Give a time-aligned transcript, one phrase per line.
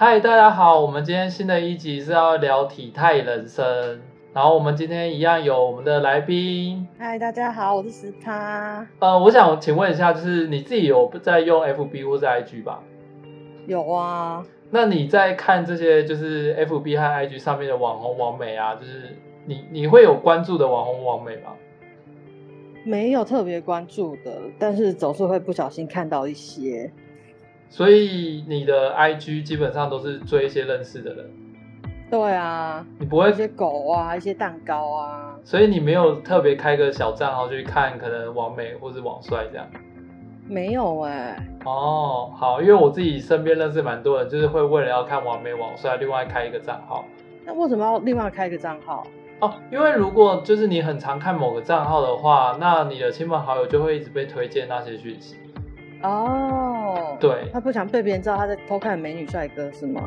[0.00, 4.00] 嗨，大家好，我们今天新的一集是要聊体态人生，
[4.38, 6.86] 然后我们今天一样有我们的来宾。
[6.96, 8.86] 嗨，大家好，我是石他。
[9.00, 12.80] 呃，我想请问一下，就是你自己有在用 FB 或者 IG 吧？
[13.66, 14.46] 有啊。
[14.70, 21.54] 那你在看这些就是 FB 和 IG 上面的网红网美啊，就是你你会有关注的网红网美吗？
[22.84, 26.88] 没有特别关注的，但是总是会不小心看到一些。
[27.68, 31.28] 所以你的 IG 基本上都是追一些认识的人，
[32.10, 39.66] 对啊，你不会一些狗啊，一些蛋糕啊，所以你没有特别开个小账号去看可能网美或是网帅这样，
[40.48, 41.42] 没有哎、欸。
[41.66, 47.04] 哦，好，因为我自己身边认识蛮多人，就是会为了要看网美网帅，另外开一个账号。
[47.44, 49.06] 那为什么要另外开一个账号？
[49.40, 55.36] 哦，因为如果就是你很常看某个账号的话，那你的亲朋好友就会一直被推荐那些讯息。
[56.02, 60.02] 哦，对，他不想被别人知道他在偷看美女帅哥是吗？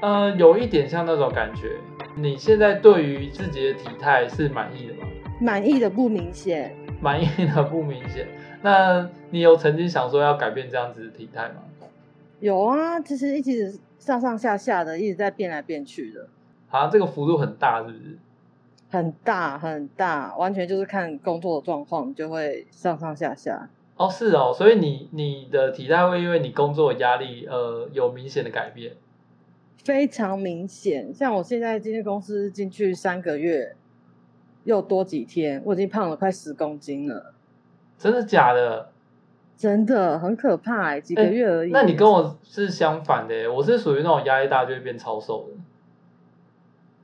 [0.00, 1.78] 呃，有一点像那种感觉。
[2.16, 5.08] 你现在对于自己的体态是满意的吗？
[5.40, 6.74] 满意的不明显。
[7.00, 8.28] 满意的不明显。
[8.62, 11.62] 那你有曾经想说要改变这样子的体态吗？
[12.40, 16.28] 有啊，其实一直上上下下的，一直在变来变去的。
[16.68, 18.18] 好像这个幅度很大，是不是？
[18.90, 23.68] 很大很大，完全就是看工作的状况，就会上上下下。
[23.96, 28.92] 哦，是哦，所以你你的体态会因为你工作的压力，呃，有明显的改变？
[29.84, 33.76] 非常明显，像我现在今天公司进去三个月，
[34.64, 37.34] 又多几天，我已经胖了快十公斤了。
[37.98, 38.88] 真的假的？
[39.56, 41.70] 真的很可怕欸，几个月而已。
[41.70, 45.60] 那你跟我是相反的，我是属于那种压力大就会变超瘦的。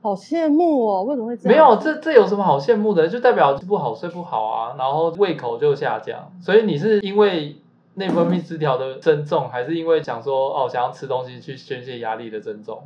[0.01, 1.03] 好羡慕哦！
[1.03, 1.51] 为什么会这样？
[1.51, 3.07] 没有，这这有什么好羡慕的？
[3.07, 6.31] 就代表不好睡不好啊，然后胃口就下降。
[6.41, 7.55] 所以你是因为
[8.01, 12.81] 内分泌失调的增重，还是因为想说哦想要吃东西去宣泄压力的增重？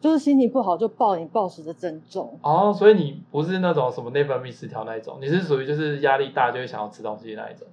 [0.00, 2.36] 就是心情不好就暴饮暴食的增重。
[2.42, 7.68] 哦，所以你不是那种什么内分泌失调那一种，你是属于就是压力大就会想要吃东西那一种。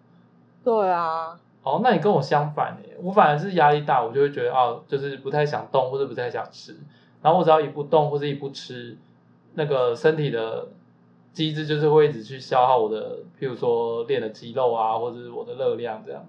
[0.64, 1.40] 对啊。
[1.64, 6.78] 哦，那你跟我相反耶，我反而是压力大，我就会觉得哦，就是不太想动或者不太想吃。
[7.22, 8.96] 然后我只要一不动或者一不吃，
[9.56, 10.68] 那个身体的
[11.34, 16.24] 机制就是会一直去消耗我的，譬如说练的肌肉啊，或者是我的热量这样。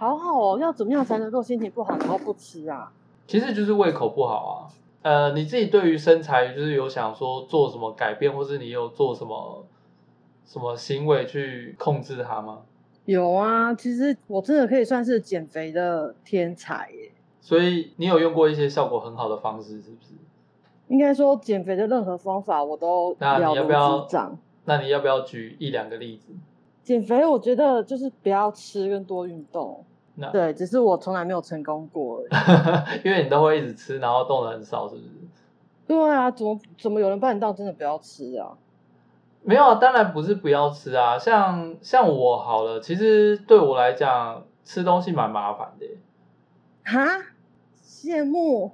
[0.00, 2.90] 好好哦，要怎么样才能够心情不好然后不吃啊？
[3.26, 4.72] 其实就是胃口不好啊。
[5.02, 9.62] 呃，你自己对于身材就是有想说做什么改变，或是你有做什么
[10.46, 12.62] 什么行为去控制它吗？
[13.04, 17.12] 有啊，其实我真的可以算是减肥的天才耶。
[17.42, 20.14] 所以你有用过一些效果很好的方式，是不是？
[20.88, 23.14] 应该说减肥的任何方法我都。
[23.18, 24.08] 那你要不要？
[24.64, 26.32] 那你要不要举一两个例子？
[26.82, 29.84] 减肥我觉得就是不要吃跟多运动。
[30.20, 32.22] 那对，只是我从来没有成功过。
[33.02, 35.08] 因为你都会一直吃，然后动的很少，是不是？
[35.86, 38.52] 对啊，怎么怎么有人帮你到真的不要吃啊？
[39.42, 41.18] 没有啊，当然不是不要吃啊。
[41.18, 45.86] 像像我好了，其实对我来讲吃东西蛮麻烦的。
[46.84, 47.06] 哈？
[47.82, 48.72] 羡慕？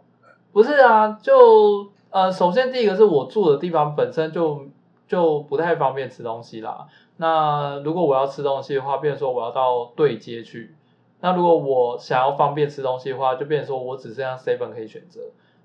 [0.52, 4.66] 不是啊，就呃，首先第一个是我住的地方本身就
[5.06, 6.86] 就不太方便吃东西啦。
[7.18, 10.74] 那如果我要吃东西的话，变成说我要到对街去。
[11.20, 15.20] 那如果我想要方便吃东西的话，就变成说我只剩下 seven 可以选择。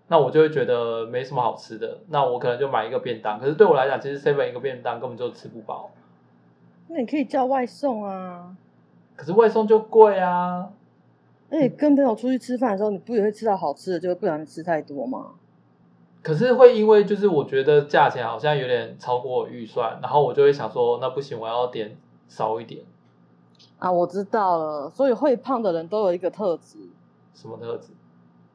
[0.08, 3.40] 那我就会觉得没什么好吃的，那我可能就买一个便当。
[3.40, 5.92] 可是对我来讲，其实 seven 一个便当根本就吃不饱。
[6.88, 8.58] 那你可以叫外送啊。
[9.16, 10.72] 可是外送就贵啊。
[11.50, 15.32] 那你跟朋友出去吃饭的时候，你不也会吃到好吃的，就会不想吃太多吗？
[16.22, 21.96] 可是会因为就是我觉得价钱好像有点超过我预算，然后我就会想说，那不行，我要点
[22.28, 22.84] 少一点。
[23.82, 26.78] 啊，我知道了，所以会胖的人都有一个特质。
[27.34, 27.88] 什么特质？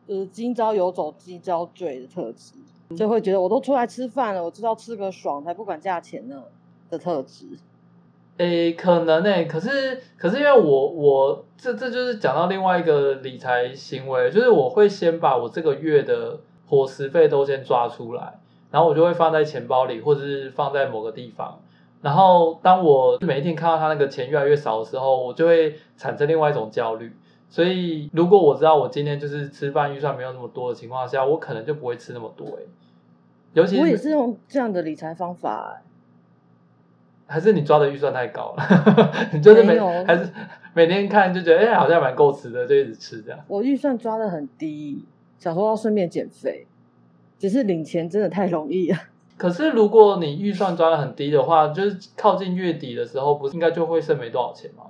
[0.06, 2.54] 就是今朝有酒今朝醉的特质，
[2.96, 6.44] 就会觉得我都出来吃饭了，我知道吃个爽，才不管价钱呢
[6.88, 7.44] 的特质。
[8.36, 18.38] 诶，可能诶，可是可是因为我我这这就是讲到另外一个理财行为，就是我会先把我这个月的伙食费都先抓出来，
[18.70, 21.58] 然后我就会放在钱包里，或者是放在某个地方。
[22.06, 27.12] 然后当我每一天看到他那个钱越来越少的时候，我就会产生另外一种焦虑。
[27.48, 32.68] 所以如果我知道我今天就是吃饭预算没有那么多的情况下，我可能就不会吃那么多诶。
[33.54, 35.82] 尤其我也是用这样的理财方法。
[37.26, 38.62] 还是你抓的预算太高了？
[39.34, 40.30] 你就是每还是
[40.74, 43.40] 每天看就觉得哎、欸，好像蛮够吃的，就一直吃这样。
[43.48, 45.04] 我预算抓的很低，
[45.40, 46.68] 想说要顺便减肥，
[47.36, 48.98] 只是领钱真的太容易了。
[49.36, 54.84] 可是如果你预算抓的很低的话，就是靠近月底的时候，不是应该就会剩没多少钱吗？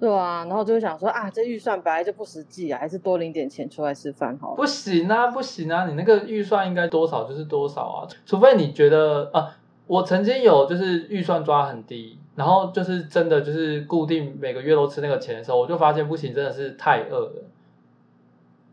[0.00, 4.54] 对啊，然后就会想说啊，这预算本来就不实际啊，还是多领点钱出来吃饭好了。
[4.56, 17.44] 不行啊，不行啊，你那个预算应该多少就是多少啊，除非你觉得啊，我曾经有就是预算抓很低，然后就是真的就是固定每个月都吃那个钱的时候，我就发现不行，真的是太饿了。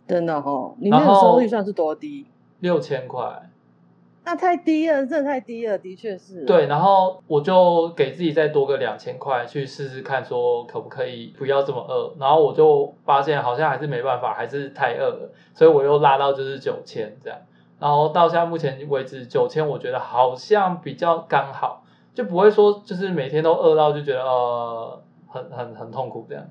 [0.08, 2.28] 真的哦，你那个时候预算是多低？
[2.60, 3.50] 六千块。
[4.26, 6.44] 那太低了，真的太低了，的确是。
[6.46, 12.12] 对，然后我就给自己再多个两千块去试试看，说可不可以不要这么饿。
[12.20, 17.38] 然后我就发现好像还是没办法，还是太饿了，所以我又拉到就是九千这样。
[17.80, 21.84] 然后到现在目前为止，九千我觉得好像比较刚好，
[22.16, 26.44] 就不会说就是每天都饿到就觉得呃很很很痛苦这样。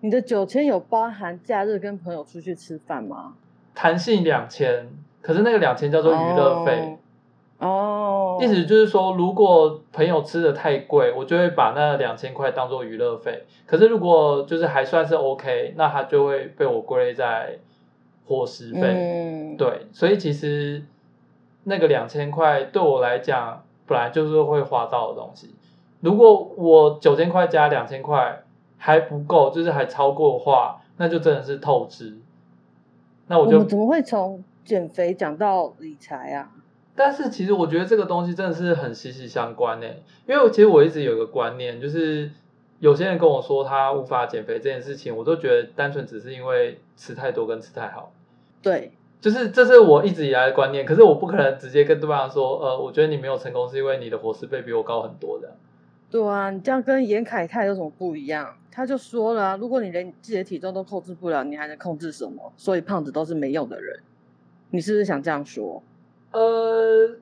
[0.00, 3.34] 你的九千有包含假日跟朋友出去吃饭吗？
[3.74, 4.88] 弹性两千，
[5.20, 6.96] 可是那个两千叫做娱乐费。
[7.64, 7.68] Oh.
[7.70, 13.44] 哦，意思就是说，如果朋友吃的太贵，我就会把那两千块当做娱乐费。
[13.66, 17.60] 可是如果就是还算是 OK，那它就会被我归类在
[18.26, 18.80] 伙食费。
[18.82, 20.82] 嗯，对，所以其实
[21.62, 25.54] 那个两千块对我来讲，本来就是会花到的东西。
[26.00, 28.42] 如果我九千块加两千块
[28.76, 32.18] 还不够，就是还超过的话，那就真的是透支。
[33.28, 36.50] 那我就我怎么会从减肥讲到理财啊？
[36.94, 39.86] 但是其实我觉得这个东西真的是很息息相关呢，
[40.26, 42.30] 因为其实我一直有一个观念，就是
[42.80, 48.12] 有些人跟我说他无法减肥这件事情，我都觉得单纯只是因为吃太多跟吃太好。
[48.60, 55.56] 对，就是这是我一直以来的观念，可是我不可能直接跟对方说，呃，我觉得你没有成功是因为你的伙食费比我高很多的。
[56.10, 58.54] 对啊，你这样跟严凯泰有什么不一样？
[58.70, 62.52] 他就说了啊，如果你连自己的体重都控制不了，你还能控制什么？
[62.56, 64.00] 所以胖子都是没用的人。
[64.70, 65.82] 你是不是想这样说？
[66.32, 67.16] 呃，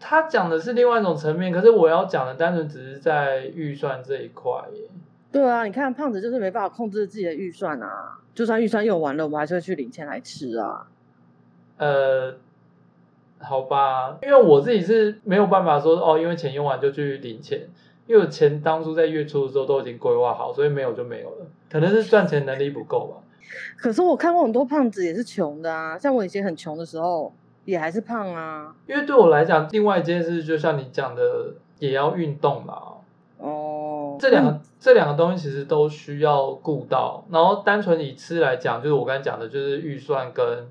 [0.00, 4.88] 他讲的是另外一种层面，可是我要讲的单纯只是在预算这一块耶。
[5.30, 10.86] 对啊，你看胖子就是没办法控制自己的预算啊，就算预算用完了，我们还是会去领钱来吃啊。
[11.76, 12.36] 呃，
[13.38, 17.68] 好吧，因为我自己是没有办法说哦，因为钱用完就去领钱，
[18.06, 23.20] 因为我钱当初在月初的时候都已经规划好，所以没有就没有了，可能是赚钱能力不够吧。
[23.76, 27.32] 可是我看过很多胖子也是穷的啊，像我以前很穷的时候。
[27.64, 32.74] 也还是胖啊，因为对我来讲，另外一件事就像你讲的，也要运动啦。
[33.38, 37.24] 哦，这两个、嗯、这两个东西其实都需要顾到。
[37.30, 40.66] 然后单纯以吃来讲，就是我刚才讲的，就是预算跟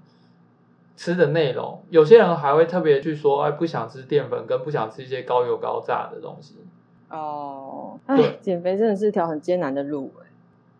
[0.95, 1.84] 吃的内容。
[1.90, 6.57] 有些人还会特别去说，哎，不想吃淀粉，跟不想吃一些高油高炸的东西。
[7.10, 10.28] 哦，哎，减肥真的是一条很艰难的路哎。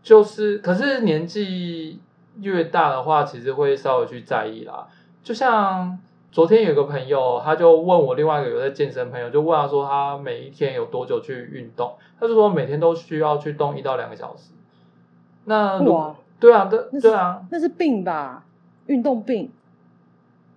[0.01, 2.00] 就是，可是年纪
[2.42, 4.88] 越大的话，其实会稍微去在意啦。
[5.23, 5.97] 就像
[6.31, 11.93] 昨天有个朋友，他就问我另外一个有在健身朋友，就问他说他每一天有多久去运动？
[12.19, 14.51] 他就说每天都需要去动一到两个小时。
[15.45, 18.43] 那哇，对啊，对对啊，那是病吧？
[18.87, 19.49] 运动病？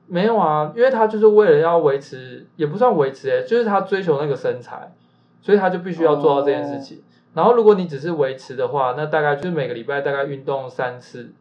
[0.09, 4.93] 没有啊，因为他就是为了要维持，也不算维持诶，就是他追求那个身材，
[5.41, 6.99] 所以他就必须要做到这件事情。
[6.99, 7.03] 哦。
[7.35, 11.33] 然后如果你只是维持的话，那大概就是每个礼拜大概运动三次。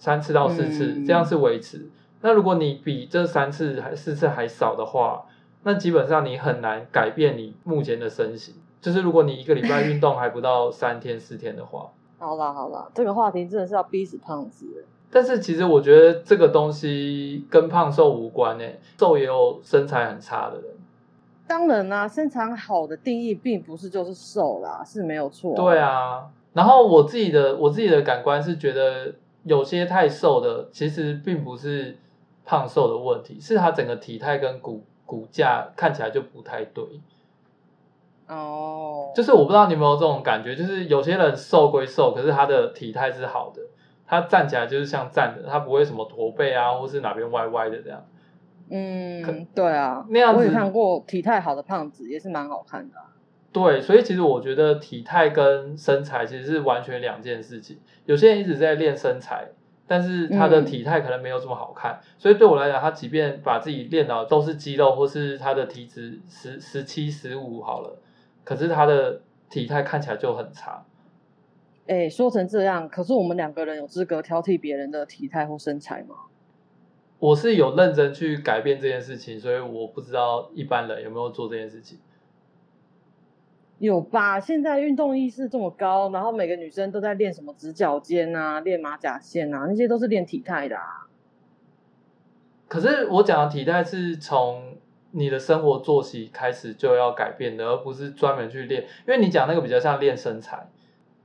[0.00, 1.88] 三次到四次，嗯、这样是维持。
[2.22, 5.24] 那如果你比这三次还四次还少的话，
[5.62, 8.54] 那基本上你很难改变你目前的身形。
[8.80, 14.66] 就是如果你一个礼拜运动还不到三天四天的话，好啦好啦，这个话题真的是要逼死胖子。
[15.10, 20.64] 但是其实我觉得这个东西跟胖瘦无关诶，瘦也有身材很差的人。
[21.46, 25.54] 当然啦、啊，身材好的定义并不是就是瘦啦，是没有错。
[25.54, 29.14] 对啊，然后我自己的我自己的感官是觉得。
[29.44, 31.98] 有些太瘦的，其实并不是
[32.44, 36.84] 胖瘦的问题，是他整个体态跟骨骨架看起来就不太对。
[38.28, 43.60] 哦，就是我不知道你有没有这种感觉，就是有些人瘦归瘦，可是他的体态是好的，
[44.06, 48.04] 他站起来就是像站的，他不会什么驼背啊，或是哪边歪歪的这样。
[48.70, 53.09] 嗯，对啊，那样子，我也看过体态好的胖子，也是蛮好看的啊。
[53.52, 57.78] 对，所以其实我觉得体态跟身材其实是完全两件事情。
[58.04, 59.48] 有些人一直在练身材，
[59.88, 61.98] 但是他的体态可能没有这么好看。
[62.00, 67.98] 嗯、所以对我来讲，他即便把自己练到都是肌肉，或是他的体脂十十七十五好了，
[68.44, 70.84] 可是他的体态看起来就很差。
[71.88, 76.14] 哎，说成这样，可是我们两个人有资格挑剔别人的体态或身材吗？
[77.18, 81.98] 我是有认真去改变这件事情，所以我不知道一般人有没有做这件事情。
[83.80, 84.38] 有吧？
[84.38, 91.08] 现在运动意识这么高，然后每个女生都在练什么直角肩啊，练马甲线啊，那些都是练体态的啊。
[92.68, 94.76] 可是我讲的体态是从
[95.12, 98.82] 你的生活作息开始就要改变的，而不是专门去练。
[98.82, 100.68] 因为你讲那个比较像练身材。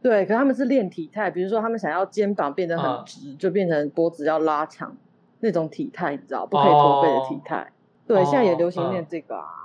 [0.02, 4.96] 对，可他们是练体态，比如说他们想要肩膀变得很直，嗯、就变成脖子要拉长
[5.42, 7.58] 那种体态，你知道，不可以驼背的体态。
[7.58, 7.68] 哦、
[8.08, 9.46] 对，现在也流行练这个啊。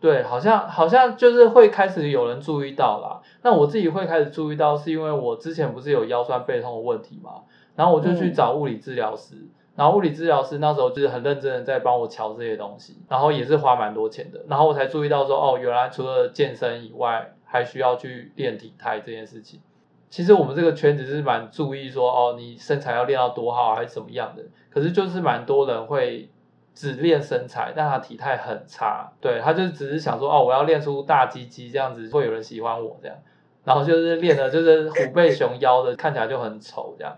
[0.00, 3.20] 对，好像好像就是会开始有人注意到啦。
[3.42, 7.42] 那我自己会开始注意到，是因为我之前不是有腰酸背痛的问题嘛，
[7.74, 9.34] 然后我就去找物理治疗师。
[9.36, 14.42] 嗯然后物理治疗师那时候就是很认真的在帮我瞧这些东西，然后也是花蛮多钱的。
[14.48, 19.60] 然后我才注意到说，哦，原来除了健身以外，还需要去练体态这件事情。
[20.08, 24.44] 其实我们这个圈子是蛮注意说，哦，你身材要练到多好还是怎么样的。
[24.70, 26.30] 可是就是蛮多人会
[26.76, 29.10] 只练身材，但他体态很差。
[29.20, 33.16] 对，他就只是想说，哦，我要练出大鸡鸡这样子会有人喜欢我这样。
[33.64, 37.16] 然后就是练的就是虎背熊腰的，看起来就很丑这样。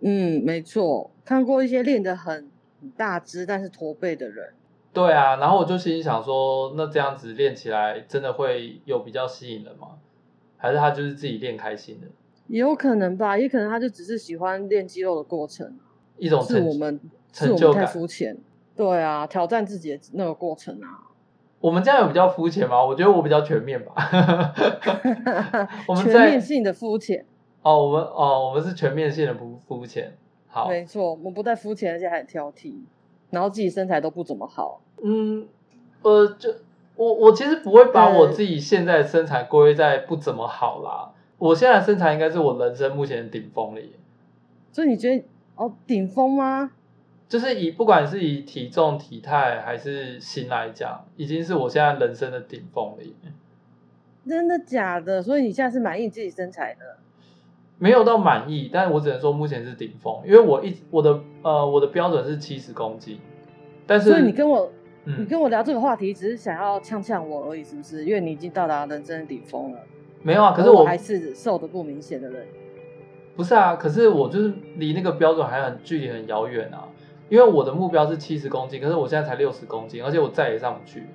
[0.00, 2.48] 嗯，没错，看过一些练得很
[2.96, 4.54] 大只但是驼背的人。
[4.92, 9.98] 对啊，然后我就心里想说，那这样子练起来真的会有比较吸引人吗？
[10.56, 12.06] 还是他就是自己练开心的？
[12.46, 15.78] 也有可能吧，也可能他就只是喜欢练肌肉的过程，
[16.16, 17.00] 一种是我们
[17.32, 18.36] 是我们太肤浅。
[18.80, 21.12] 对啊，挑战自己的那个过程啊。
[21.60, 22.82] 我们这样有比较肤浅吗？
[22.82, 23.92] 我觉得我比较全面吧。
[25.86, 27.26] 我们全面性的肤浅。
[27.60, 30.16] 哦，我们哦，我们是全面性的不肤浅，
[30.48, 32.72] 好，没错，我们不但肤浅，而且还很挑剔，
[33.28, 34.80] 然后自己身材都不怎么好。
[35.04, 35.46] 嗯，
[36.00, 36.48] 呃，就
[36.96, 43.90] 我我其实不会把我自己现在的身材归在不怎么好啦，我现在的身材应该是我人生目前的顶峰了耶。
[44.72, 45.22] 所以你觉得
[45.56, 46.70] 哦，顶峰吗？
[47.30, 53.12] 就是以不管是以体重、体态还是型来讲，已经是我现在人生的顶峰了耶。
[54.28, 55.22] 真的假的？
[55.22, 56.96] 所以你现在是满意自己身材的？
[57.78, 63.20] 没有到满意，但是我只能说目前是顶峰，因为我一我的呃我的标准是七十公斤，
[63.86, 64.72] 但是所以你跟我、
[65.04, 68.04] 嗯、你跟我聊这个话题，只是想要呛呛我而已，是不是？
[68.04, 69.78] 因为你已经到达人生的顶峰了。
[70.22, 72.44] 没有啊，可是我，我还是瘦的不明显的人。
[73.36, 76.88] 不是啊，可是我就是离那个标准还很距离很遥远啊，
[77.30, 81.06] 因为我的目标是七十公斤，可是我现在才六十公斤，而且我再也上不去。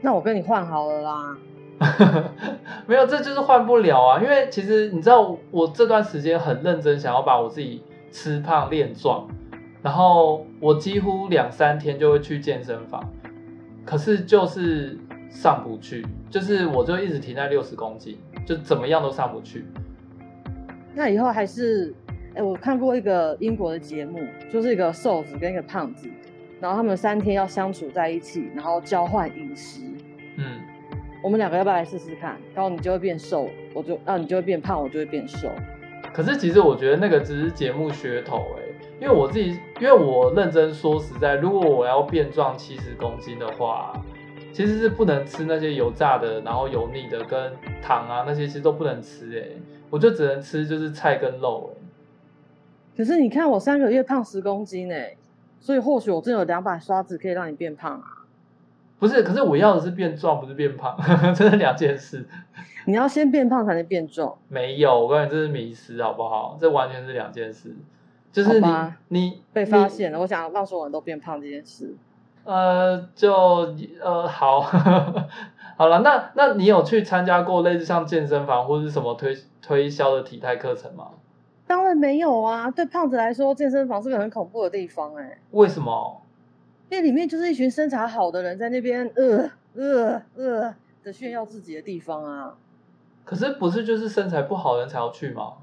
[0.00, 1.36] 那我跟你换好了啦。
[2.86, 4.20] 没有，这就是换不了啊！
[4.22, 7.82] 因为其实你知道，我这段时间很认真，想要把我自己
[8.12, 9.26] 吃胖练壮，
[9.82, 13.02] 然后我几乎两三天就会去健身房，
[13.84, 14.96] 可是就是
[15.28, 19.66] 上不去，就是我就一直停在六十公斤，就怎么样都上不去。
[20.94, 21.92] 那以后还是，
[22.34, 24.20] 哎，我看过一个英国的节目，
[24.52, 26.08] 就是一个瘦子跟一个胖子，
[26.60, 29.82] 然后他们三天要相处在一起，然后交换饮食。
[30.36, 30.60] 嗯。
[31.22, 32.36] 我们两个要不要来试试看？
[32.54, 35.48] 然后你就会变瘦，我就啊，你就会变胖，我就会变瘦。
[36.12, 43.98] 可是其实我觉得那个只是节目噱头哎、欸，因为我自己，因为我认真说实在，如果我要变壮七十公斤的话，
[44.52, 47.50] 其实是不能吃那些油炸的，然后油腻的跟
[47.80, 49.56] 糖啊那些其实都不能吃哎、欸，
[49.88, 51.73] 我就只能吃就是菜跟肉。
[52.96, 55.16] 可是你看我三个月胖十公斤哎、欸，
[55.60, 58.24] 所以或许我真有两把刷子可以让你变胖啊。
[58.98, 60.96] 不是，可是我要的是变壮，不是变胖，
[61.34, 62.26] 这是两件事。
[62.86, 64.34] 你要先变胖才能变壮？
[64.48, 66.56] 没有，我告诉你，这是迷失，好不好？
[66.60, 67.74] 这完全是两件事。
[68.32, 68.68] 就是你
[69.08, 71.94] 你被发现了，我想让所有人都变胖这件事。
[72.44, 74.60] 呃，就呃好，
[75.76, 81.08] 好了，那那你有去参加过类似像健身房或者是什么推推销的体态课程吗？
[81.66, 85.38] 当然没有啊，对胖子来说，健身房是个很恐怖的地方哎、欸。
[85.52, 86.20] 为什么？
[86.90, 92.56] 那里面就是一群身材好的人在那边呃呃呃的炫耀自己的地方啊。
[93.24, 95.54] 可是不是就是身材不好的人才要去吗？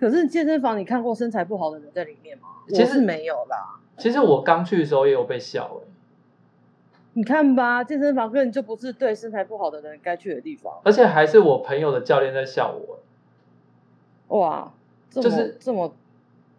[0.00, 2.48] 可是健身房你看过身材不好的人在里面吗？
[2.68, 3.78] 其实没有啦。
[3.98, 5.88] 其实我刚去的时候也有被笑哎。
[7.12, 10.80] 你看吧，健身房根本就不是对身材不好的人该去的地方。
[10.84, 14.38] 而且还是我朋友的教练在笑我。
[14.38, 14.72] 哇，
[15.22, 15.94] 就是这么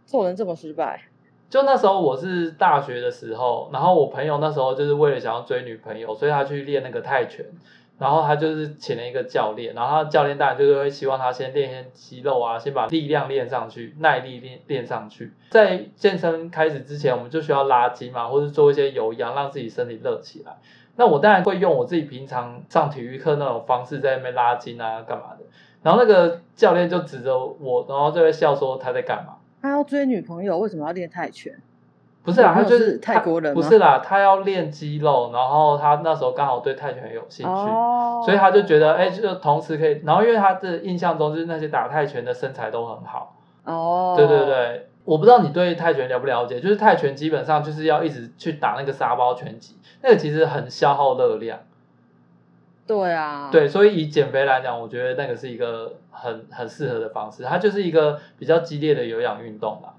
[0.06, 1.02] 做人这么失败。
[1.50, 7.46] 就那时候我是大学的时候，然后我朋友那时候就是为了想要追女朋友，所以他去练那个泰拳，
[7.98, 15.32] 然后他就是请了一个教练，然后他教练当然就是会希望他先练一些肌肉啊，先把力量练上去，耐力练练上去。
[15.50, 20.58] 在健身开始之前，我们就需要拉筋嘛，或者做一些有氧，让自己身体热起来。
[20.98, 25.46] 那我当然会用我自己平常上体育课那种方式在那边拉筋啊，干嘛的。
[25.88, 29.36] 然后那个教练就指着我，然后就会笑说他在干嘛。
[29.62, 31.58] 他要追女朋友，为什么要练泰拳？
[32.26, 51.60] 不是啊，他就是，是泰国人，不是啦，他要练肌肉，然后他那时候刚好对泰拳有兴趣，哦、所以他就觉得，哎，就同时可以，然后因为他的印象中就是那些打泰拳的身材都很好，哦，对对对，我不知道你对泰拳了不了解，就是泰拳基本上就是要一直去打那个沙包拳击，那个其实很消耗热量，
[52.88, 59.90] 对啊，对，所以以减肥来讲，我觉得那个是一个很很适合的方式，它就是一个比较激烈的有氧运动嘛。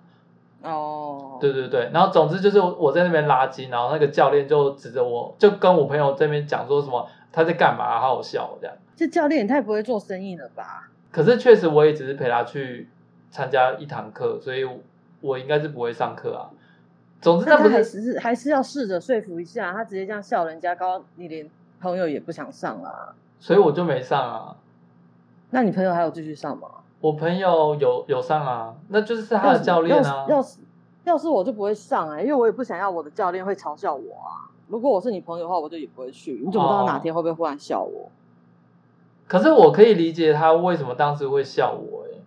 [0.62, 1.40] 哦，oh.
[1.40, 8.75] 对对对，然后总之就是我在那边拉筋，然后那个教练就指着我，就跟我朋友这边讲说什么他在干嘛，好好笑这样。
[8.97, 10.88] 这教练也太不会做生意了吧？
[11.12, 12.88] 可是确实我也只是陪他去
[13.30, 14.66] 参加一堂课，所以
[15.21, 16.50] 我应该是不会上课啊。
[17.21, 21.49] 总之那不是，还是还是要试着说服一下他，直接这样笑人家高，你连
[21.80, 23.14] 朋友也不想上啊。
[23.40, 24.56] 所以我就没上啊。
[25.50, 26.68] 那你朋友还有继续上吗？
[27.00, 30.26] 我朋友有有上啊，那就是他的教练啊。
[30.26, 30.58] 要是要是
[31.04, 34.50] 要是我就不会上哎、欸，因为我也不想要我的教练会嘲笑我啊。
[34.66, 36.32] 如果我是你朋友的话，我就也不会去。
[36.44, 38.06] 你怎么知道哪天会不会忽然笑我？
[38.06, 38.11] 哦、
[39.26, 42.20] 可是我可以理解他为什么当时会笑我哎、欸，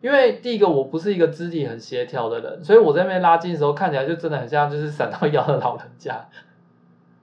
[0.00, 6.28] 因为第一个我不是一个肢体很协调的人，所以我在那边拉筋的时候看起来就真的很像就是闪到腰的老人家。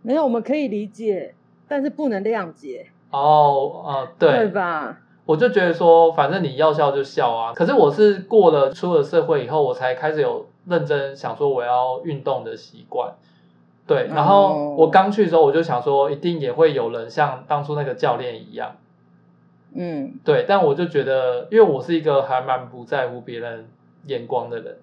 [0.01, 1.35] 没有，我们可以理解，
[1.67, 2.87] 但是不能谅解。
[3.11, 4.97] 哦，呃，对，对吧？
[5.25, 7.53] 我就觉得说，反正你要笑就笑啊。
[7.53, 13.13] 可是我是过了出了社会以后，我才开始有认真想说我要运动的习惯。
[13.87, 18.75] 对，然后我刚去的时候，我就想说，一定也会有人像当初那个教练一样。
[19.73, 20.45] 嗯，对。
[20.47, 23.67] 但我就觉得，因为我是一个还蛮不在乎别人
[24.05, 24.77] 眼光的人。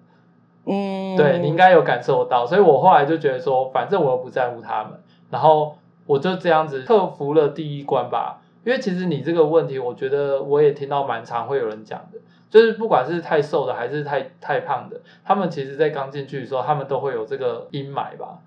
[0.65, 4.93] 嗯，对，你应该有感受到，所以我后来就觉得说，反正我又不在乎他们，
[5.29, 8.41] 然后我就这样子克服了第一关吧。
[8.65, 12.19] 因为其实你这个问题，我觉得我也听到蛮常会有人讲的，
[12.49, 18.39] 就是不管是太瘦的还是太太胖的，他们其实在刚进去的时候，他们都会有这个阴霾吧？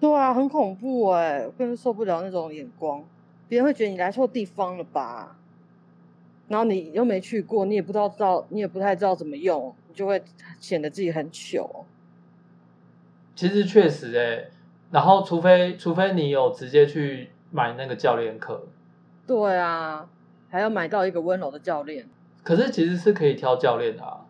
[0.00, 3.02] 对啊，很恐怖哎，我根本受不了那种眼光，
[3.48, 5.36] 别人会觉得你来错地方了吧？
[6.46, 10.22] 然后你又没去过，你也不知道知道，你也不太知道怎么用，你就会
[10.60, 11.84] 显得自己很糗。
[13.34, 14.48] 其实确实哎，
[14.90, 18.66] 然后除非除非你有直接去买那个教练课。
[19.26, 20.06] 对啊，
[20.50, 22.08] 还要买到一个温柔的教练。
[22.42, 24.20] 可是其实是可以挑教练的啊。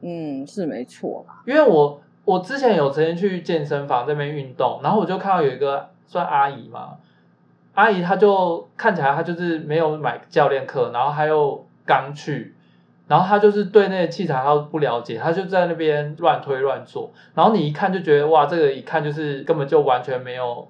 [0.00, 1.42] 嗯，是没错吧。
[1.46, 6.96] 因为我我之前有曾经去健身房这边运动，然后我就看到有一个算阿姨嘛，
[7.74, 12.54] 阿姨她就看起来她就是没有买教练课，然后她又刚去，
[13.10, 20.68] 然后他就是对那些器材他不了解，他就在那边乱推乱做，然后你一看就觉得哇，这个一看就是根本就完全没有。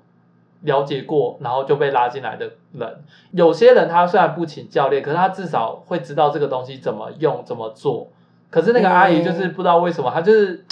[0.63, 8.09] 了解过，然后就被拉进来的人，有些人他虽然不请教练，可是他至少会知道这个东西怎么用、怎么做。
[8.51, 10.67] 可是那个阿姨就是不知道为什么，她就是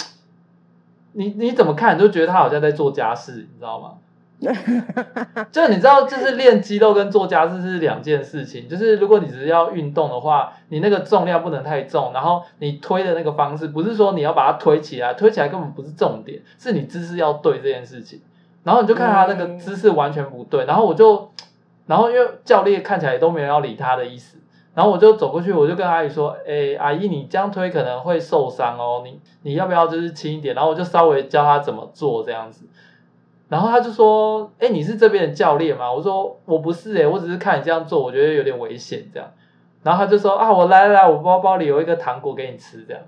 [1.13, 3.93] 你你怎么看你就觉得她好像在做家事，你知道吗？
[5.51, 8.69] 就你知道，就是练肌肉跟做家事是两件事情。
[8.69, 18.21] 就是如果你只是要运动的话，你那个重量不能太重，然后你推的那个方式不是说你要把它推起来，推起来根本不是重点，是你姿势要对这件事情。
[18.63, 21.31] 然后你就看他那个姿势完全不对，然后我就，
[21.87, 24.37] 然后因为教练看起来都没有要理他的意思，
[24.75, 32.65] 然后我就走过去，我就跟阿姨说：“哎，阿姨，你这样推可能会受伤哦，你你要不要就是轻一点？”然后我就稍微教他怎么做这样子，
[33.49, 39.27] 然后他就说：“哎，你是这边的教练吗？”我说：“我不是哎，我只是看你这样做，我觉得有点危险这样。”
[39.83, 43.03] 然后他就说：“啊，我来来来，我包包里有一个糖果给你吃这样。”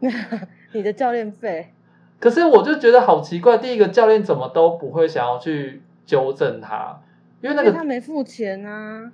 [0.72, 1.72] 你的教练费。
[2.18, 7.00] 可是我就觉得好奇怪，第一个教练怎么都不会想要去纠正他，
[7.40, 9.12] 因为那个他没付钱啊。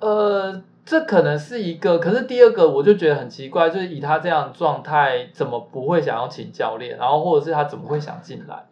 [0.00, 6.96] 呃，这可能是一个，可是第二个我就觉得很奇怪，就是以他这样的状态，怎么不会想要请教练？
[6.98, 8.64] 然后或者是他怎么会想进来？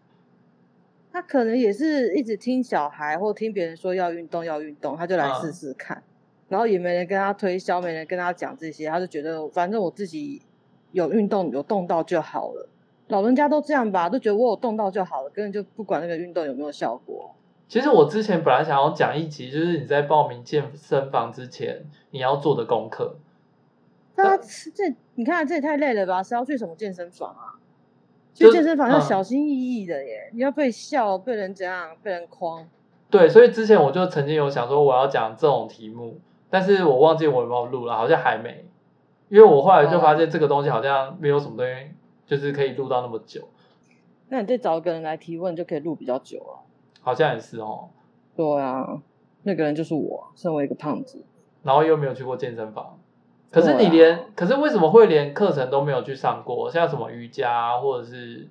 [1.12, 6.02] 他可能也是一直听小孩或听别人说要运动要运动，他就来试试看，嗯、
[6.50, 10.42] 然后也没人跟他推销，没人跟他讲这些，他就觉得反正我自己。
[10.92, 12.68] 有运动有动到就好了，
[13.06, 17.32] 老人家都这样吧，都觉得我有动到就好了，根本就不管那个运动有没有效果。
[17.70, 23.14] 其实我之前本来想要讲一集，就是你在报名健身房之前你要做的功课。
[24.16, 26.20] 那这你看这也太累了吧？
[26.20, 27.54] 是要去什么健身房啊？
[28.34, 32.68] 去健身房要小心翼翼的耶，嗯、你要被笑，被人怎样，被人框。
[33.08, 36.18] 对，所以之前我就曾经有想说我要讲这种题目，
[36.50, 38.66] 但是我忘记我有没有录了，好像还没。
[39.28, 41.92] 因为我后来就发现这个东西好像没有什么东西，
[42.26, 43.46] 就是可以录到那么久。
[44.28, 46.64] 那你再找一个人来提问，就可以录比较久了。
[47.00, 47.88] 好像也是哦。
[48.36, 49.02] 对啊，
[49.42, 51.22] 那个人就是我，身为一个胖子，
[51.62, 52.98] 然后又没有去过健身房。
[53.50, 56.70] 可是你连，啊、可是为什么会连课程都没有去上过？
[56.70, 58.48] 像什么瑜伽或者是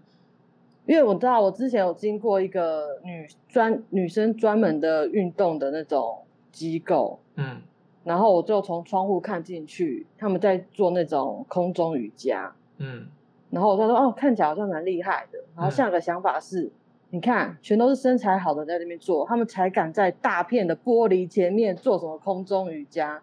[0.85, 7.62] 因为我知道我之前有经过一个女专女生专门的运动的那种机构，嗯，
[8.03, 13.07] 然后我就从窗户看进去，他们在做那种空中瑜伽，嗯，
[13.51, 15.39] 然后我就说哦，看起来好像蛮厉害的。
[15.55, 16.71] 然后下一个想法是，嗯、
[17.12, 23.22] 你看，全都是身材好的在那边做，他们才敢在大片的玻璃前面做什么空中瑜伽。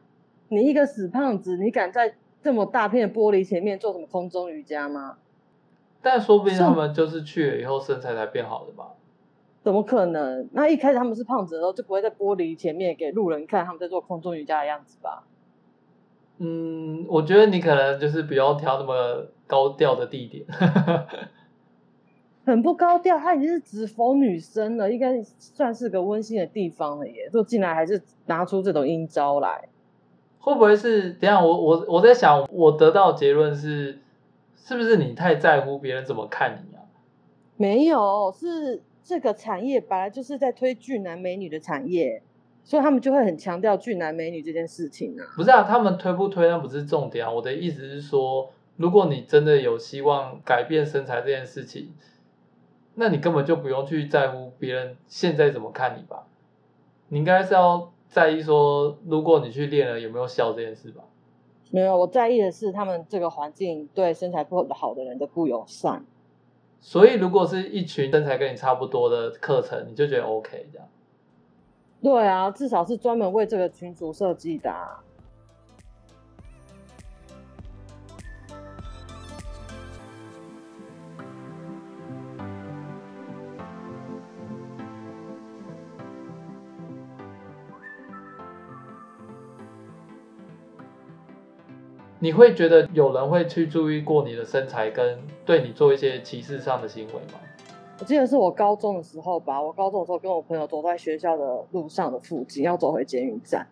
[0.48, 5.18] 你一个死胖子，你敢在这么大片的玻璃前面做什么空中瑜伽吗？
[6.02, 8.92] 但说不定他们就是去了以后身材才变好的吧？
[9.62, 10.48] 怎么可能？
[10.52, 15.24] 那一开始他们是胖子的时候，就不会在玻璃前面给路人看他们在做空中瑜伽的样子吧？
[16.38, 20.44] 嗯，我觉得你可能就是不要挑那么高调的地点。
[22.46, 27.28] 很不高调，它已经是只否女生了，应该算是个温馨的地方了耶。
[27.32, 29.68] 就进来还是拿出这种阴招来。
[30.38, 31.10] 会不会是？
[31.10, 33.98] 等下我我我在想，我得到的结论是，
[34.54, 36.86] 是不是你太在乎别人怎么看你啊？
[37.56, 42.22] 没有，是这个产业本来就是在推俊男美女的产业，
[42.62, 45.26] 所以他们就会很强调俊男美女这件事情啊。
[45.34, 47.32] 不是啊，他们推不推那不是重点啊。
[47.32, 51.92] 我的意思是说，如果你真的有希望改变身材这件事情，
[52.96, 56.26] 那你根本就不用去在乎别人现在怎么看你吧。
[57.08, 57.92] 你应该是要。
[58.08, 61.02] 在意说，如果你去练了有没有效这件事吧？
[61.72, 66.02] 没有，我在意的是他们这个环境对身材不好的人的不友善。
[66.80, 70.88] 所以，如果是一群身材跟你差不多的课程，你就觉得 OK 这样？
[72.00, 75.02] 对啊，至少是专门为这个群组设计的啊。
[92.26, 97.38] 你会觉得有人会去注意过你的身材，跟对你做一些歧视上的行为吗？
[98.00, 103.64] 我记得是我高中的时候吧，我高中的时候跟我朋友走在学校的路上的附近，要走回捷运站，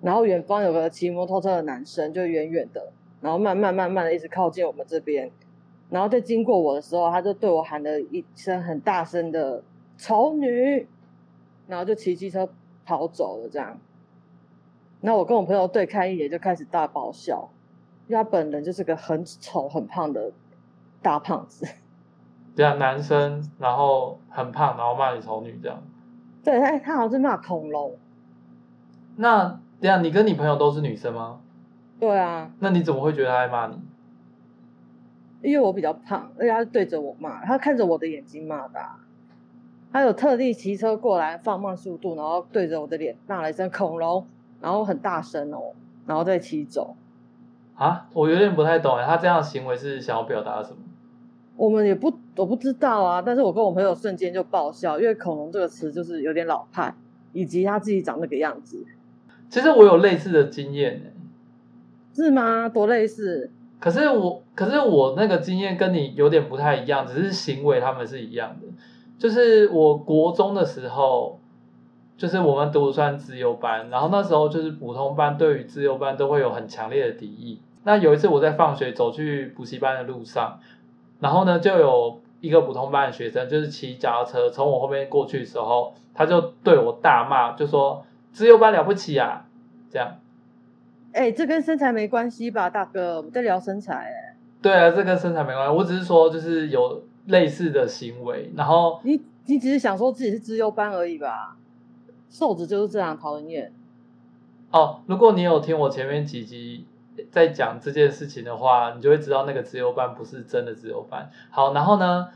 [0.00, 5.28] 然后远方有个骑摩托车的男生，就远远的，然后慢慢慢慢的一直靠近我们这边，
[5.90, 9.60] 然后在经过我的时候，他就对我喊了一声很大声的
[9.98, 10.86] “丑女”，
[11.66, 12.48] 然后就骑机车
[12.86, 13.48] 跑走了。
[13.48, 13.76] 这样，
[15.00, 17.50] 那我跟我朋友对看一眼，就开始大爆笑。
[18.08, 20.32] 因为他本人就是个很丑、很胖的
[21.00, 21.66] 大胖子。
[22.56, 25.80] 对啊，男生，然后很胖，然后骂你丑女这样。
[26.42, 27.96] 对，他他好像是骂恐龙。
[29.16, 31.38] 那这样，你跟你朋友都是女生吗？
[32.00, 32.50] 对啊。
[32.58, 33.78] 那你怎么会觉得他在骂你？
[35.40, 38.98] 因为我比较胖，而且他是对着我骂，他看着我的眼睛骂的啊。
[39.92, 44.26] 他有特地骑车过来，放慢速度，然后对着我的脸骂了一声“恐龙”，
[44.60, 45.72] 然后很大声哦，
[46.06, 46.96] 然后再骑走。
[47.78, 50.76] 啊，我有点不太懂哎，他这样的行为是想要表达什么？
[51.56, 53.22] 我们也不，我不知道啊。
[53.22, 56.92] 但是我跟我朋友瞬间就爆笑，因为“恐龙”这个词就是有点老派，
[57.32, 58.84] 以及他自己长那个样子。
[59.48, 61.14] 其实我有类似的经验，
[62.12, 62.68] 是吗？
[62.68, 63.50] 多类似？
[63.78, 68.66] 可是我，可是我那个经验跟你有点不太一样，只是行为他们是一样的。
[69.16, 71.38] 就是我国中的时候。
[72.16, 77.60] 就是我们读算资优班，然后那时候就是普通班对于资优班都会有很强烈的敌意。
[77.84, 80.60] 那有一次我在放学走去补习班的路上，
[81.20, 89.46] 然后呢就有一个普通班的学生就是骑脚踏车从我后面过去的时候，他就对我大骂，就说自由班了不起啊，
[89.90, 90.16] 这样。
[91.12, 93.16] 哎、欸，这跟身材没关系吧，大哥？
[93.16, 94.12] 我们在聊身材、欸。
[94.12, 101.56] 哎，对啊，这跟身材没关系，我只是说就是有类似的行为，然后你你只是想说自己是自由班而已吧？
[102.28, 103.72] 瘦子就是这样讨人厌
[104.70, 105.00] 哦。
[105.06, 106.84] 如果你有听我前面几集
[107.30, 111.30] 在讲这件事情的话，你就会知道那个自由班不是真的自由班。
[111.50, 112.28] 好，然后呢，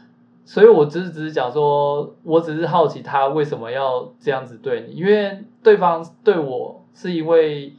[0.45, 7.75] 所以我只是只是讲说，我只是好奇他为什么要这样子对你，因为对方对我是因为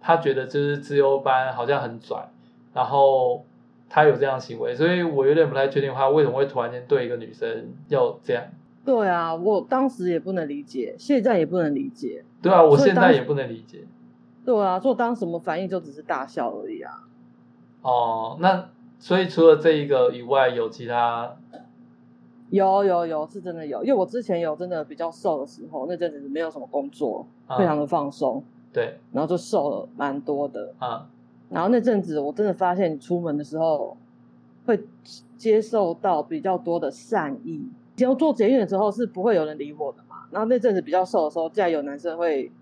[0.00, 2.28] 他觉得就是自由班好像很拽，
[2.72, 3.44] 然后
[3.88, 8.44] 他有这样行为，所以我有点不太确定他为什么会突然间对一个女生要这样。
[8.84, 12.24] 对啊，我当时也不能理解，现在也不能理解。
[12.40, 13.80] 对啊，我现在也不能理解。
[14.46, 17.02] 对啊，做当什么反应就只是大笑而已啊。
[17.82, 21.36] 哦，那所以除了这一个以外，有其他？
[22.50, 28.42] 有有有，是真的有，因为我之前有真的比较瘦的时候，那阵子没有什么工作，嗯、非常的放松。
[28.72, 30.72] 对，然后就瘦了蛮多的。
[30.80, 31.04] 嗯，
[31.50, 33.96] 然后那阵子我真的发现，你出门的时候
[34.64, 34.80] 会
[35.36, 37.68] 接受到比较多的善意。
[37.96, 42.52] 以前做捷运的时候是不会有人理我的嘛，然后那阵子比较瘦的时候，竟然有男生会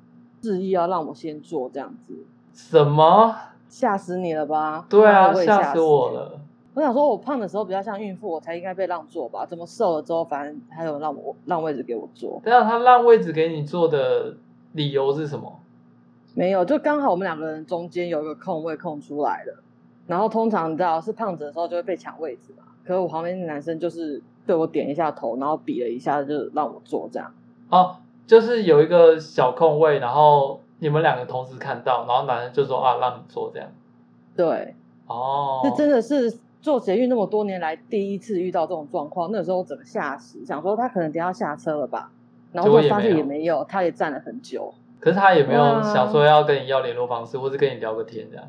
[0.44, 2.14] 示意要让我先坐这样子。
[2.52, 3.35] 什么？
[3.66, 4.87] 吓死你了吧？
[4.90, 6.38] 对啊，吓死我了。
[6.74, 9.46] 我想说，我胖的时候比较像孕妇，我才应该被让座吧？
[9.46, 12.40] 怎么瘦了之后，反正还有让我让位置给我坐？
[12.44, 14.37] 对啊，他让位置给你坐的
[14.72, 15.61] 理由是什么？
[16.35, 19.62] 没有，就刚好我们两个人中间有一个空位空出来了。
[20.07, 22.64] 然后通常你知道是胖子的时候就会被抢位置嘛。
[22.85, 27.33] 可是我旁边的男生就是对我点一下头，然后比了一下，就让我坐这样。
[27.70, 33.68] 哦，就是有一个小空位，然后你们两个同时看到，然后男人就说啊，让你坐这样。
[34.37, 34.74] 对。
[35.06, 35.60] 哦。
[35.64, 36.38] 这真的是。
[36.64, 42.10] 做捷运那么多年来，第一次遇到这种状况，那时候我整个吓死，想说他可能等下下车了吧，
[42.52, 44.72] 然后我发现也没有，他也站了很久。
[44.98, 48.46] 可是他也没有想说要跟你要联络方式，或是跟你聊个天这样。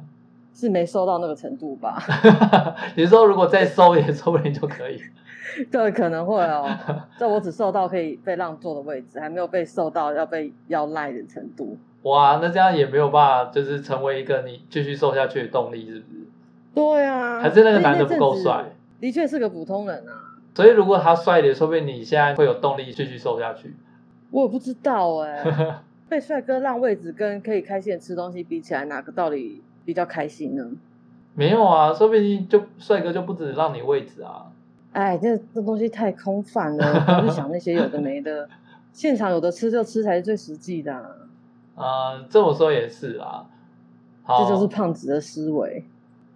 [0.53, 2.01] 是没收到那个程度吧？
[2.95, 5.01] 你说如果再收也收不定就可以。
[5.71, 6.69] 对，可能会哦。
[7.17, 11.77] 这我只瘦到可以被让座的位置，还没有被瘦到要被要赖的程度。
[12.03, 16.27] 哇，那这样也没有办法，就是成为一个你继续瘦下去的动力，是不是？
[16.73, 18.65] 对啊，还是那个男的不够帅，
[18.99, 20.38] 的确是个普通人啊。
[20.53, 23.75] 所以如果他帅一点，说不定你现在会有动力继续瘦下去。
[24.31, 25.75] 我也不知道哎、 欸，
[26.08, 30.65] 被帅哥让位置跟可以开心的吃东西比起来，哪个到底比较开心呢？
[31.34, 34.45] 没有啊，说不定就帅哥就不止让你位置啊。
[34.95, 38.47] 哎，这这东西太空泛了，不是想那些有的没的，
[38.93, 41.05] 现场有的吃就吃才是最实际的、啊。
[41.75, 43.45] 嗯，这么说也是啦。
[44.23, 45.84] 好，这就是胖子的思维。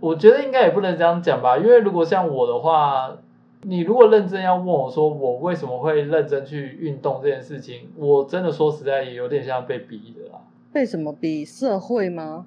[0.01, 3.15] 我觉得应该也不能这样讲吧，因为如果像我的话，
[3.61, 10.41] 你如果认真要问我说我为什么会认真去运动这件事情，我真的说实在也有点像被逼的啦。
[10.73, 11.45] 被什么逼？
[11.45, 12.45] 社会吗？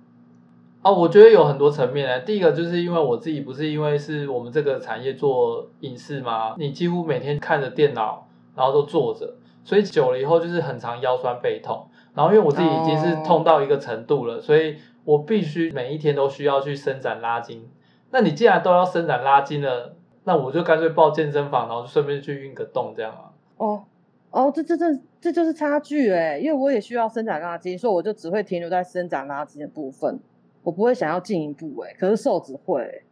[0.83, 2.21] 啊，我觉得有很多层面呢。
[2.21, 6.55] 第一个就是因为我自己不是因为是我们这个产业做影视吗？
[6.59, 11.89] 你几乎每天看着电脑，然后都坐着，所以久了以后就是很常腰酸背痛。
[12.15, 14.77] 然后因为我自己已经是痛到一个程度了，所以。
[15.05, 17.69] 我必须每一天都需要去伸展拉筋，
[18.13, 23.35] 那你既然都要伸展拉筋了，那我就干脆报健身房，然后顺便去运个动，这样啊？
[23.57, 23.83] 哦
[24.31, 30.21] 哦，这这这这就是差距诶，因为我也需要伸展拉筋，所以我就只会停留在伸展拉筋的部分，
[30.63, 33.03] 我不会想要进一步诶，可是瘦子会。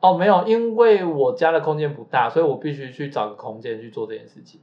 [0.00, 4.60] 哦，没有，因为我家的空间不大，所以我必须去找个空间去做这件事情。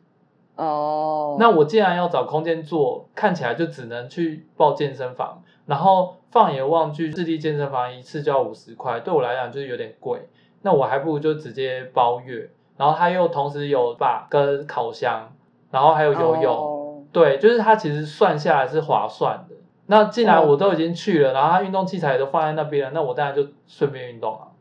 [0.56, 5.44] 哦，那我既然要找空间做，看起来就只能去报健身房。
[5.68, 10.28] 然后放眼望去，市立健身房一次就要五十块，对我来讲就是有点贵。
[10.62, 15.30] 那我还不如就直接包月，然后它又同时有 SPA 跟烤箱，
[15.70, 17.04] 然后还有游泳，oh.
[17.12, 19.56] 对，就是它其实算下来是划算的。
[19.88, 24.52] 那既然我都已经去了，然后他运动器材也都放在那边了，那我当然就顺便运动了。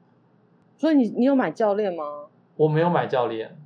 [0.77, 2.05] 所以你你有买教练吗？
[2.57, 3.57] 我没有买教练。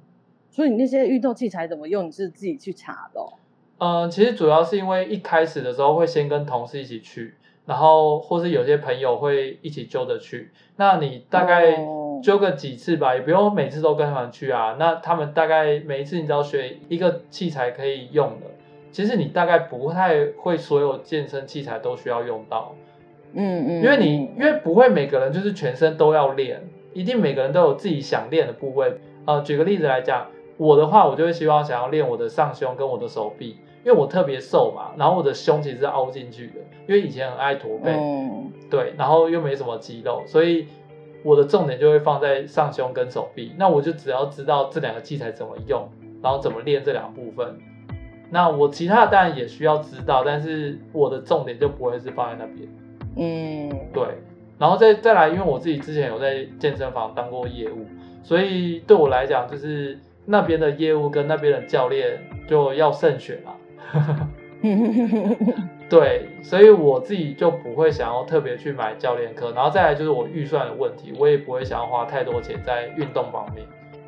[0.48, 2.06] 所以你那些运动器材怎么用？
[2.06, 3.32] 你是自己去查的哦？
[3.78, 7.34] 嗯，其实主要是因为一开始的时候会先跟同事一起去，
[7.66, 10.50] 然后或是有些朋友会一起揪着去。
[10.76, 11.76] 那你大概
[12.22, 14.76] 揪个几次吧，也不用每次都跟他们去啊。
[14.78, 18.46] 那他们大概每一次你只要学一个器材可以用的，
[18.92, 22.74] 其实你大概不太会所有健身器材都需要用到。
[23.32, 28.94] 嗯嗯，因为你因为不会每个人就是全身都要练，一定每个人都有自己想练的部位。
[29.26, 30.26] 呃，举个例子来讲，
[30.56, 33.56] 我的话，我就会希望想要练我的上胸跟我的手臂。
[33.82, 40.66] 因为我特别瘦嘛，然后我的胸其实是凹进去的，因为以前很爱驼背，嗯、对，然后又没什么肌肉，所以
[41.22, 43.54] 我的重点就会放在上胸跟手臂。
[43.56, 45.88] 那我就只要知道这两个器材怎么用，
[46.22, 47.56] 然后怎么练这两部分。
[48.30, 52.68] 那我其他的当然也需要知道，但是我的重点就不会是放在那边。
[53.16, 54.04] 嗯，对。
[54.58, 57.86] 然后再再来，因为我自己之前有在健身房当过业务，
[58.22, 64.28] 所以对我来讲，就是那边的业务跟那边的教练就要慎选啦。
[65.88, 73.66] 对，所以我自己就不会想要特别去买教练课，然后再来就是我预算的问题，我也不会想要花太多钱在运动方面。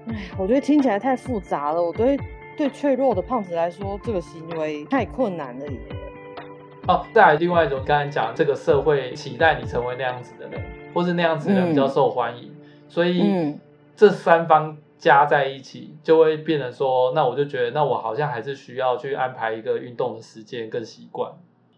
[0.08, 2.16] 哎，我觉得听起来太复杂了，我对
[2.56, 5.66] 对脆弱的胖子来说，这个行为太困难了。
[6.88, 10.60] 哦，再来另外一种，刚才讲这个社会期待你成为那样子的人，
[10.92, 13.60] 或是那样子的人比较受欢迎，嗯、所以、嗯、
[13.96, 14.76] 这三方。
[15.02, 21.32] 加在一起就会变成说，那我就觉得，那我好像还是需要去安排一个运动的时间跟习惯。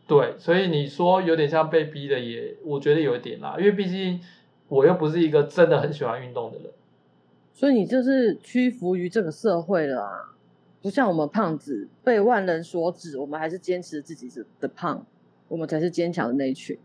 [0.06, 4.20] 对，所以你说有点像被逼的也，也我觉得有一点啦，因为毕竟
[4.68, 6.66] 我又不是一个真的很喜欢运动的人。
[7.54, 10.33] 所以你就是屈服于这个社会了啊，
[10.84, 15.02] 不像我们胖子被万人所指，我们还是坚持自己的胖，
[15.48, 16.78] 我们才是坚强的那一群。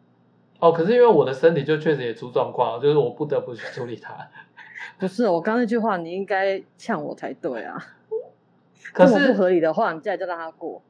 [0.62, 4.16] 哦，可是因为我的身体就确实也出状况，就是我不得不去处理它。
[4.98, 7.78] 不是，我刚那句话你应该呛我才对啊！
[8.94, 10.82] 可是不合理的话，你再来就让他过。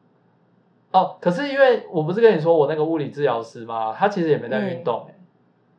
[0.92, 3.92] 哦，可是因为我不是跟你说我那个物理治疗师吗？
[3.92, 5.16] 他其实也没在运动、欸、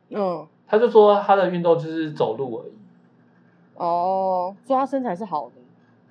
[0.09, 2.73] 嗯，嗯他就说他的运动就是走路而已。
[3.75, 5.55] 哦，说他身材是好的，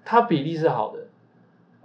[0.02, 1.08] 他比例是好的。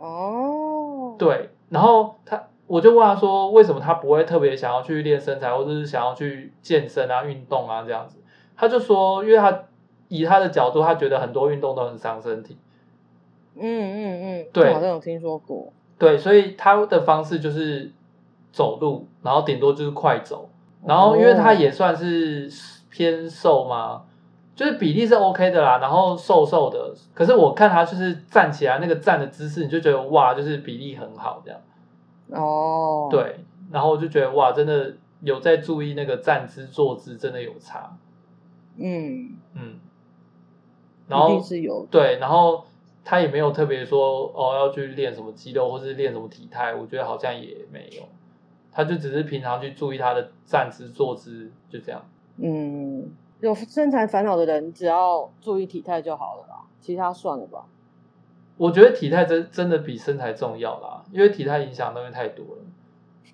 [0.05, 8.19] 哦，对，然后他，我就问他说，为什么他不会特别想要去练身材，或者是想要去健身啊、运动啊这样子？
[8.55, 9.63] 他就说，因为他
[10.07, 12.57] 以他的角度，他觉得很多运动都很伤身体。
[13.55, 15.73] 嗯嗯嗯，对，好像有听说过。
[15.97, 17.91] 对，所以他的方式就是
[18.51, 20.49] 走路，然后顶多就是快走，
[20.85, 22.47] 然后因为他也算是
[22.89, 24.03] 偏瘦嘛。
[24.55, 31.59] 就是比例是 OK 的啦，然后瘦瘦的，可是我看他就是站起来那个站的姿势，你就觉得哇，就是比例很好这样。
[32.29, 37.97] 哦，对，然后我就觉得哇，真的有在注意那个站姿坐姿，真的有差。
[38.77, 39.79] 嗯嗯，
[41.09, 42.63] 然后是有对，然后
[43.03, 48.03] 他也没有特别说哦要去练什么肌肉或是练什么体态，我觉得好像也没有，
[48.71, 52.01] 他就只是平常去注意他的站姿坐姿，就这样。
[52.37, 53.11] 嗯。
[53.45, 57.65] 有身材烦恼的人，只要注意体态就好了啦，其他算了吧。
[58.58, 62.62] 我觉得体态真真的比身材重要啦，因为体态影响的东西太多了。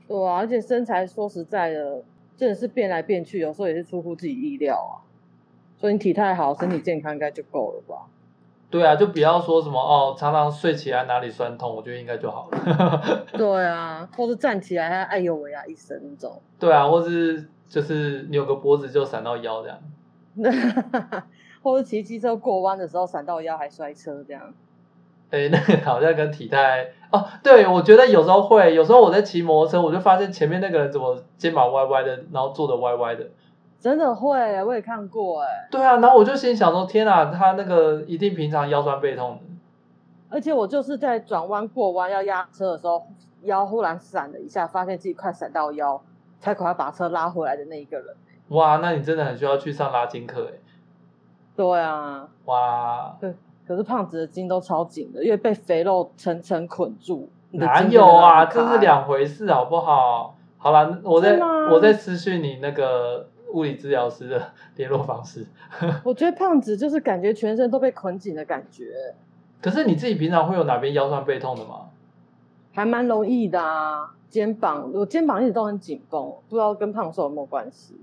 [0.10, 2.04] 对啊，而且身材说实在的，
[2.36, 5.08] 真的是变来变去，有时候也是出乎自己意料啊。
[5.78, 8.08] 所以你体态好，身体健康应该就够了吧？
[8.69, 13.26] 对啊，就不要说什么哦，常常睡起来哪里酸痛，我觉得应该就好了。
[13.32, 16.41] 对啊， 或是站起来还哎呦喂啊一声那种。
[16.60, 17.47] 对啊，或是。
[17.71, 19.80] 就是扭个脖子就闪到腰这样，
[21.63, 24.54] 或者骑机车过弯的时候闪到腰还摔车这样。
[25.30, 33.28] 哎、欸，那个好像跟体态哦，对，我觉得有时候会，有时候我在骑摩托车，我就发现前面那个人怎么肩膀歪歪的，然后坐的歪歪的。
[33.80, 35.67] 真的会，我也看过哎。
[35.72, 39.39] 对啊，然后我就心想说，天啊，他那个一定平常腰酸背痛的。
[40.30, 43.04] 而且我就是在转弯过弯要压车的时候，
[43.44, 46.02] 腰忽然闪了一下，发现自己快闪到腰。
[46.39, 48.15] 才赶快把车拉回来的那一个人。
[48.52, 50.60] 哇，那你真的很需要去上拉筋课哎。
[51.56, 52.30] 对啊。
[52.46, 53.18] 哇。
[53.20, 53.34] 对，
[53.68, 57.30] 可是胖子的筋都超紧的，因为被肥肉层层捆住。
[57.52, 58.46] 哪有啊？
[58.46, 60.36] 这是两回事，好不好？
[60.58, 61.38] 好了，我在
[61.72, 64.42] 我在私讯你那个物理治疗师的
[64.76, 65.46] 联络方式。
[66.06, 68.86] 我觉得胖子就是感觉全身都被捆紧的感觉。
[69.62, 71.90] 可是你自己平常会有哪边腰酸背痛的吗？
[72.74, 74.14] 还蛮容易的啊。
[74.30, 78.00] 肩膀，我肩膀一直都很紧绷，不知道跟胖瘦有没有关系？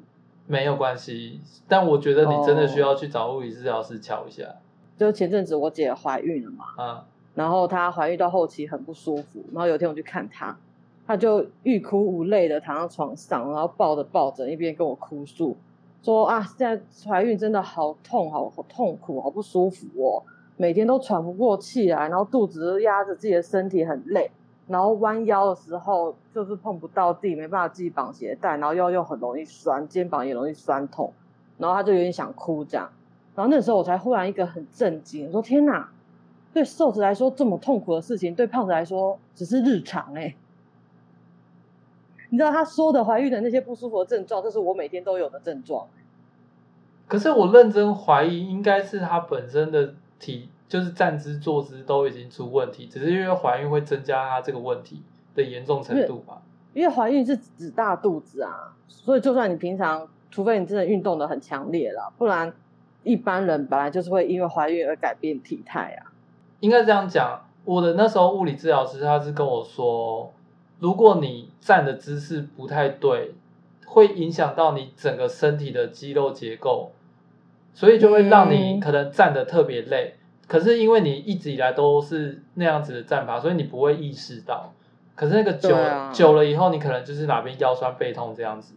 [0.49, 4.45] 没有关系，但我觉得你真的需要去找物理治疗师瞧一下。
[4.45, 4.55] Oh,
[4.97, 7.01] 就前阵子我姐怀孕了嘛，嗯，
[7.35, 10.59] 然后她怀孕到后期很不舒服，然后有一天我去看她，
[11.07, 15.57] 她就欲哭无泪的躺在床上，然后抱着抱枕一边跟我哭诉，
[16.03, 20.23] 说啊，现在怀孕真的好痛，好好痛苦，好不舒服哦，
[20.57, 24.31] 每天都喘不过气来，然后肚子压着自己的身体很累。
[24.69, 31.13] 然后弯腰的时候就是碰不到地，没办法自己绑鞋带，然后腰又很容易酸，肩膀也容易酸痛，
[31.57, 32.91] 然后他就有点想哭这样。
[33.35, 35.91] 然后那时候我才忽然一个很震惊，我说天哪，
[36.53, 40.37] 对瘦子来说这么痛苦的事情，对胖子来说只是日常哎。
[42.31, 45.87] 你知道他说的怀孕的那些不舒服的症状，这是我每天都有的症状。
[47.07, 50.51] 可是我认真怀疑，应该是他本身的体。
[50.69, 55.03] 就是站姿坐姿都已经出问题，只是因为怀孕会增加她这个问题
[55.35, 56.43] 的严重程度吧？
[56.75, 62.53] 因为怀孕是指大肚子啊，所以就算你平常，除非你真的运动的很强烈了，不然
[63.03, 66.13] 一般人本来就是会因为怀孕而改变体态啊。
[66.61, 70.33] 应该这样讲，我的那时候物理治疗师他是跟我说，
[70.79, 73.33] 如果你站的姿势不太对，
[73.87, 76.93] 会影响到你整个身体的肌肉结构，
[77.73, 80.13] 所以就会让你可能站的特别累。
[80.15, 80.19] 嗯
[80.49, 84.73] 可是因为你一直以来都是那样子的站法，所以你不会意识到。
[85.15, 88.75] 可是那个久、啊、久了以后，你可能就是哪边腰酸背痛这样子。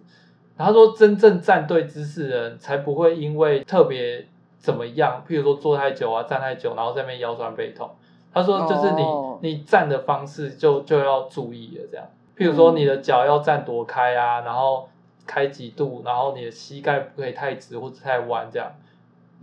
[0.58, 4.28] 然后他说，真正站对姿势的人才不会因为特别
[4.60, 7.90] 怎么样，譬如说坐太久啊、站太久，然后在那边腰酸背痛。
[8.34, 12.06] 他说，就是你、哦、你站的方式就就要注意了，这样。
[12.38, 14.90] 譬如说你的脚要站多开啊，然后
[15.28, 18.72] 开几度，然后你的膝盖不可以太直或者太弯这样。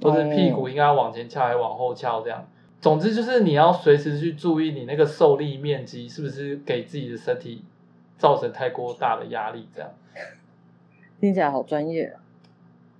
[0.02, 2.46] 或是屁股应该往前翘还是往后翘这样，
[2.80, 7.64] 总之就是你要随时去注意你那个受力面积是不是给自己的身体
[8.16, 9.90] 造成太过大的压力这样。
[11.20, 12.20] 听起来好专业啊。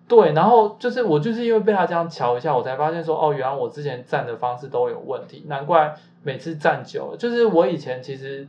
[0.09, 8.49] 对，然后就是我就是因为被他这样瞧一下，我才发现说哦，原来我之前站的方式都有问题，难怪每次站久了，就是我以前其实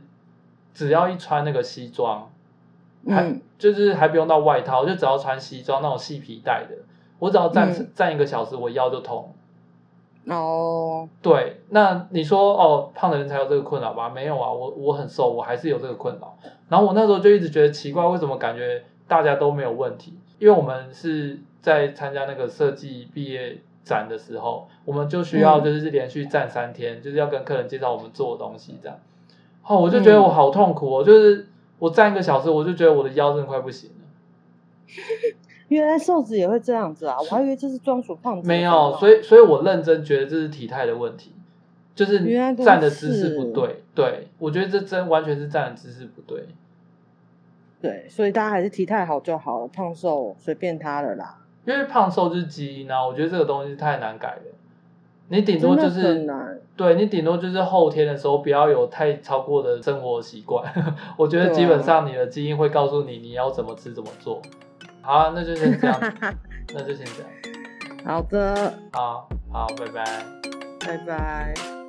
[0.72, 2.30] 只要一穿那个西装，
[3.06, 6.76] 还、嗯、就是还不用到外套，就只要穿西装那种细皮带的。
[7.20, 9.32] 我只要站、嗯、站一个小时，我腰就痛。
[10.26, 14.10] 哦，对，那你说哦，胖的人才有这个困扰吧？
[14.10, 16.36] 没有啊，我我很瘦，我还是有这个困扰。
[16.68, 20.18] 然后我那时候就一直觉得奇怪，为什么感觉大家都没有问题？
[20.38, 28.98] 因为我们是在参加那个设计毕业展的时候，我们就需要就是连续站三天，嗯、就是要跟客人介绍我们做的东西这样。
[29.66, 31.48] 哦，我就觉得我好痛苦哦，嗯、就是
[31.78, 33.96] 我站一个小时，我就觉得我的腰真的快不行了。
[35.70, 37.16] 原来瘦子也会这样子啊！
[37.18, 38.46] 我还以为这是专属胖子。
[38.46, 41.32] 没有，所以所以我认真觉得这是体态的问题，
[41.94, 42.18] 就是
[42.56, 43.84] 站的姿势不对。
[43.94, 46.46] 对，我觉得这真完全是站的姿势不对。
[47.80, 51.38] 对，所以大家还是体态好就好了，胖瘦随便他了啦。
[51.64, 54.42] 因为胖瘦就是基因啊，我觉得这个东西太难改了。
[55.28, 56.28] 你顶多就是，
[56.76, 60.64] 对你顶多就是后天的时候不要有太超过的生活习惯。
[61.16, 64.42] 我觉得基本上你的基因会告诉你你要怎么吃怎么做。
[65.10, 66.00] 好啊，那就先这样，
[66.72, 67.30] 那就先这样。
[68.04, 70.04] 好的，好好，拜拜，
[70.86, 71.79] 拜拜。